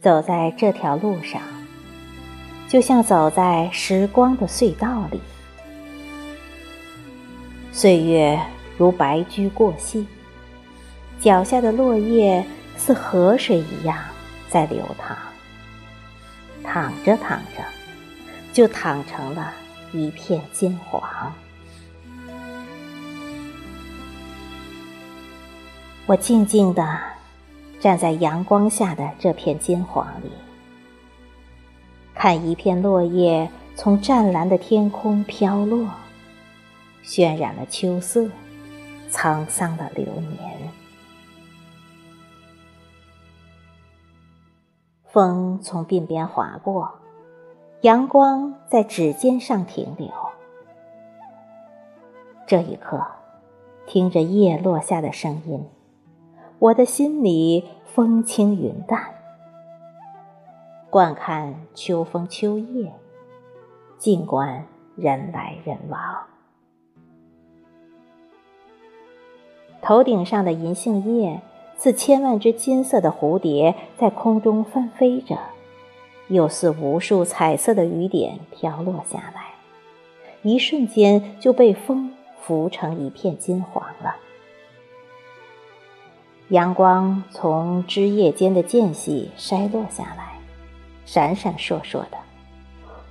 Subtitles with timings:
[0.00, 1.42] 走在这条路上，
[2.66, 5.20] 就像走在时光的隧道里。
[7.70, 8.40] 岁月
[8.78, 10.06] 如白驹过隙，
[11.20, 12.42] 脚下的落叶
[12.78, 13.98] 似河水一样
[14.48, 15.14] 在流淌。
[16.64, 17.62] 淌着淌着，
[18.54, 19.52] 就淌成了
[19.92, 21.02] 一片金黄。
[26.06, 26.98] 我静静地
[27.80, 30.30] 站在阳光下的这片金黄里，
[32.14, 35.88] 看一片落叶从湛蓝的天空飘落，
[37.02, 38.28] 渲染了秋色，
[39.10, 40.70] 沧桑的流年。
[45.08, 46.92] 风从鬓边划过，
[47.80, 50.08] 阳光在指尖上停留。
[52.46, 53.04] 这一刻，
[53.86, 55.64] 听着叶落下的声音。
[56.60, 59.14] 我的心里风轻云淡，
[60.90, 62.92] 观看秋风秋叶，
[63.96, 65.98] 尽管人来人往。
[69.80, 71.40] 头顶上的银杏叶
[71.78, 75.38] 似千万只金色的蝴蝶在空中翻飞着，
[76.28, 79.54] 又似无数彩色的雨点飘落下来，
[80.42, 84.14] 一瞬间就被风拂成一片金黄了。
[86.50, 90.32] 阳光从枝叶间的间隙筛落下来，
[91.06, 92.18] 闪闪烁烁的，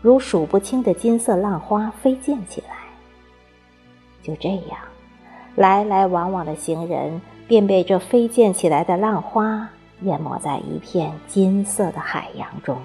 [0.02, 2.76] 如数不清的金色浪花飞溅起来。
[4.22, 4.78] 就这样，
[5.56, 9.70] 来来往往的行人便被这飞溅起来的浪花
[10.02, 12.78] 淹没在一片金色的海洋中。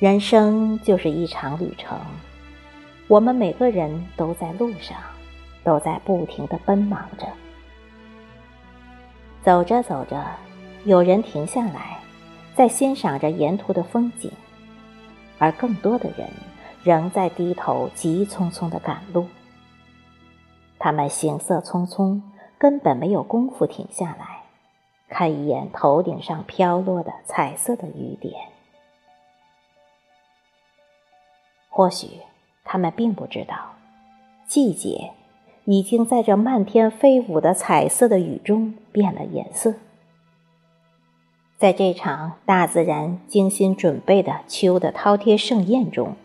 [0.00, 1.96] 人生就是一场旅程，
[3.06, 4.96] 我们每个人都在路上。
[5.64, 7.26] 都在不停的奔忙着，
[9.42, 10.24] 走着走着，
[10.84, 11.98] 有人停下来，
[12.54, 14.30] 在欣赏着沿途的风景，
[15.38, 16.28] 而更多的人
[16.82, 19.26] 仍在低头急匆匆的赶路。
[20.78, 22.20] 他们行色匆匆，
[22.58, 24.42] 根本没有功夫停下来，
[25.08, 28.34] 看一眼头顶上飘落的彩色的雨点。
[31.68, 32.20] 或许
[32.64, 33.56] 他们并不知道，
[34.46, 35.12] 季节。
[35.64, 39.74] 已经在这漫天飞舞的彩色的雨中变了颜色。
[41.58, 46.16] 在这场大自然精心准备的秋的饕餮盛宴中，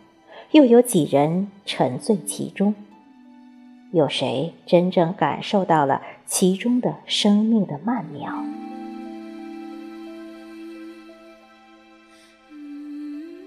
[0.51, 2.73] 又有几人沉醉其中？
[3.91, 8.43] 有谁真正感受到了其中的生命的曼妙？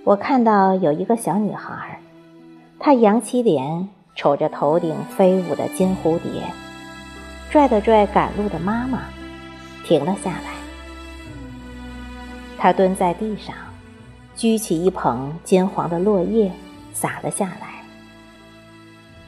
[0.04, 2.00] 我看到有一个小女孩，
[2.78, 3.88] 她扬起脸。
[4.14, 6.42] 瞅着头顶飞舞的金蝴蝶，
[7.50, 9.04] 拽了拽赶路的妈妈，
[9.84, 10.52] 停了下来。
[12.58, 13.54] 他蹲在地上，
[14.36, 16.52] 掬起一捧金黄的落叶，
[16.92, 17.82] 洒了下来。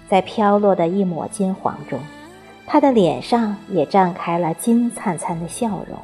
[0.09, 1.99] 在飘落的一抹金黄中，
[2.67, 5.99] 他的脸上也绽开了金灿灿的笑容，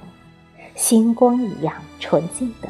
[0.75, 2.69] 星光一样纯净的、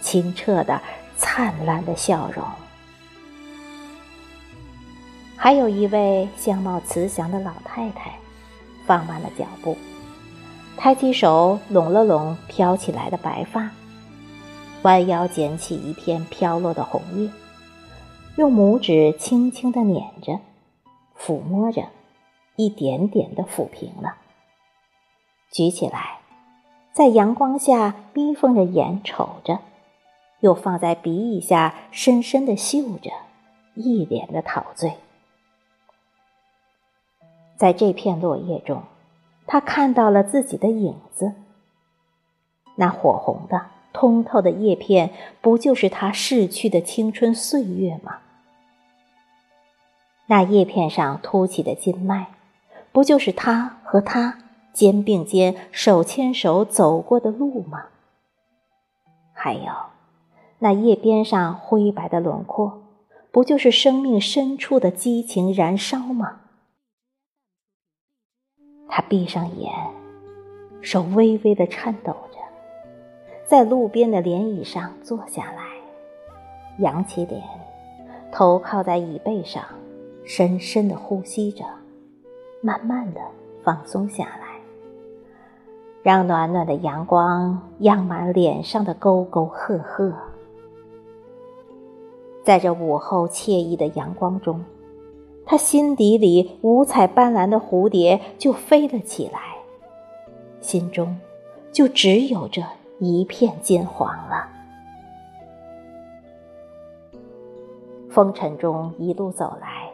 [0.00, 0.80] 清澈的、
[1.16, 2.44] 灿烂的笑容。
[5.46, 8.18] 还有一位相貌慈祥的老太太，
[8.84, 9.76] 放慢了脚步，
[10.76, 13.70] 抬起手拢了拢飘起来的白发，
[14.82, 17.30] 弯腰捡起一片飘落的红叶，
[18.34, 20.40] 用拇指轻轻地捻着，
[21.16, 21.84] 抚摸着，
[22.56, 24.16] 一点点地抚平了。
[25.52, 26.18] 举起来，
[26.92, 29.60] 在阳光下眯缝着眼瞅着，
[30.40, 33.12] 又放在鼻翼下深深地嗅着，
[33.76, 34.94] 一脸的陶醉。
[37.56, 38.82] 在这片落叶中，
[39.46, 41.32] 他看到了自己的影子。
[42.76, 45.10] 那火红的、通透的叶片，
[45.40, 48.18] 不就是他逝去的青春岁月吗？
[50.26, 52.26] 那叶片上凸起的筋脉，
[52.92, 54.38] 不就是他和他
[54.72, 57.84] 肩并肩、手牵手走过的路吗？
[59.32, 59.72] 还有，
[60.58, 62.82] 那叶边上灰白的轮廓，
[63.30, 66.40] 不就是生命深处的激情燃烧吗？
[68.88, 69.72] 他闭上眼，
[70.80, 72.38] 手微微的颤抖着，
[73.44, 75.62] 在路边的莲椅上坐下来，
[76.78, 77.42] 扬起脸，
[78.32, 79.62] 头靠在椅背上，
[80.24, 81.64] 深深的呼吸着，
[82.62, 83.20] 慢慢的
[83.62, 84.60] 放松下来，
[86.02, 90.14] 让暖暖的阳光漾满脸上的沟沟壑壑。
[92.44, 94.64] 在这午后惬意的阳光中。
[95.48, 99.40] 他心底里五彩斑斓的蝴蝶就飞了起来，
[100.60, 101.16] 心中
[101.70, 102.60] 就只有这
[102.98, 104.48] 一片金黄了。
[108.10, 109.88] 风尘中一路走来，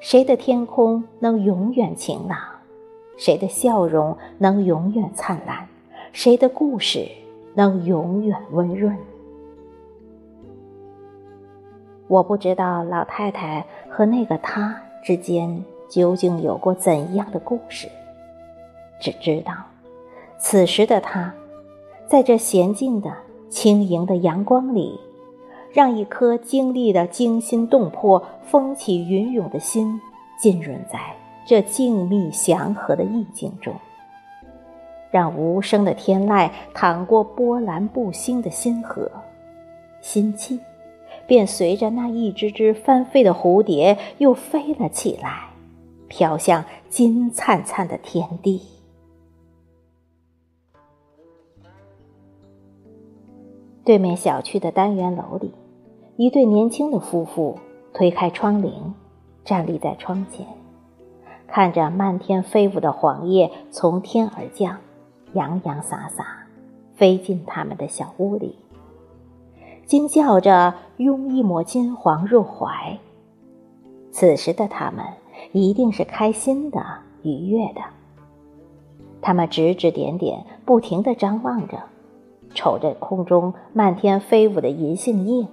[0.00, 2.38] 谁的天空能永远晴朗？
[3.18, 5.68] 谁的笑容能永远灿烂？
[6.12, 7.06] 谁的故事
[7.52, 8.96] 能永远温润？
[12.06, 17.88] 我不知道老太太和那个他之间究竟有过怎样的故事，
[18.98, 19.52] 只知道，
[20.38, 21.32] 此时的他，
[22.06, 23.12] 在这娴静的、
[23.50, 24.98] 轻盈的阳光里。
[25.72, 30.00] 让一颗经历了惊心动魄、风起云涌的心，
[30.38, 31.00] 浸润在
[31.44, 33.74] 这静谧祥和的意境中；
[35.10, 39.10] 让无声的天籁淌过波澜不兴的心河，
[40.00, 40.60] 心气
[41.26, 45.50] 便随着那一只只翻飞的蝴蝶又飞了起来，
[46.08, 48.60] 飘向金灿灿的天地。
[53.84, 55.52] 对面小区的单元楼里。
[56.16, 57.58] 一对年轻的夫妇
[57.92, 58.92] 推开窗棂，
[59.44, 60.46] 站立在窗前，
[61.48, 64.78] 看着漫天飞舞的黄叶从天而降，
[65.32, 66.46] 洋洋洒洒
[66.94, 68.54] 飞进他们的小屋里，
[69.86, 72.98] 惊叫着拥一抹金黄入怀。
[74.12, 75.04] 此时的他们
[75.52, 76.84] 一定是开心的、
[77.22, 77.80] 愉悦的。
[79.20, 81.82] 他们指指点点，不停地张望着，
[82.54, 85.46] 瞅着空中漫天飞舞的银杏叶。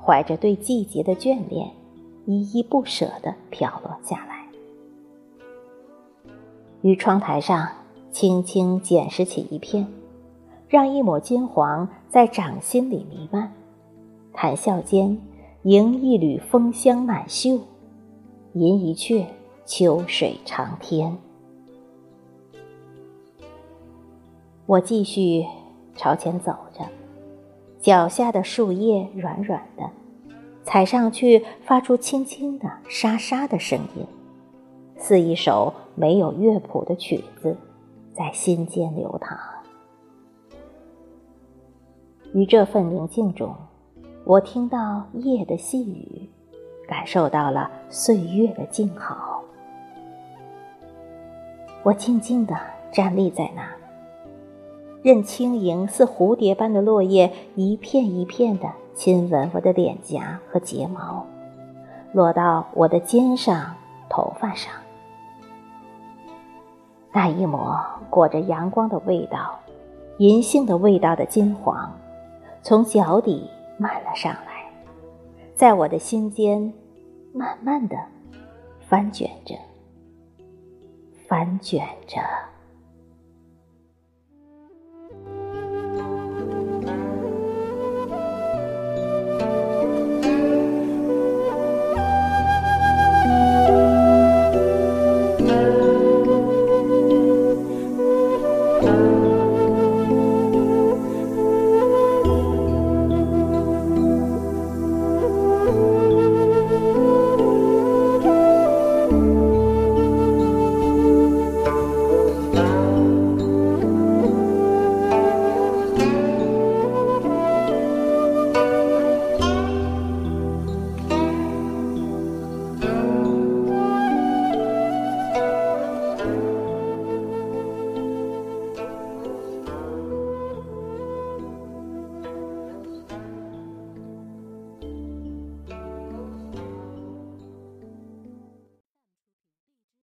[0.00, 1.70] 怀着对季节的眷恋，
[2.24, 4.46] 依依不舍地飘落下来，
[6.80, 7.68] 于窗台上
[8.10, 9.86] 轻轻捡拾起一片，
[10.66, 13.52] 让一抹金黄在掌心里弥漫，
[14.40, 15.18] 谈笑间
[15.64, 17.58] 迎一缕风香满袖，
[18.52, 19.26] 吟一阙
[19.66, 21.18] 秋水长天。
[24.64, 25.44] 我继续
[25.96, 26.86] 朝前走着。
[27.80, 29.90] 脚下的树叶软软的，
[30.62, 34.06] 踩上去发出轻轻的沙沙的声音，
[34.96, 37.56] 似一首没有乐谱的曲子，
[38.14, 39.36] 在心间流淌。
[42.32, 43.52] 于这份宁静中，
[44.24, 46.28] 我听到夜的细语，
[46.86, 49.42] 感受到了岁月的静好。
[51.82, 52.54] 我静静地
[52.92, 53.62] 站立在那。
[55.00, 61.24] 任轻盈似蝴蝶般的落叶一片一片的亲吻我的脸颊和睫毛，
[62.12, 63.74] 落到我的肩上、
[64.10, 64.72] 头发上。
[67.12, 67.80] 那一抹
[68.10, 69.58] 裹着阳光的味道、
[70.18, 71.90] 银杏的味道的金黄，
[72.60, 73.48] 从脚底
[73.78, 74.70] 漫了上来，
[75.54, 76.72] 在我的心间
[77.32, 77.96] 慢慢的
[78.88, 79.54] 翻卷着，
[81.26, 82.20] 翻卷着。